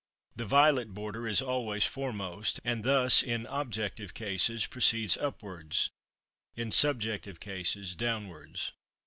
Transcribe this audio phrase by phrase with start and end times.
[0.35, 5.91] The violet border is always foremost, and thus in objective cases proceeds upwards,
[6.55, 8.71] in subjective cases downwards.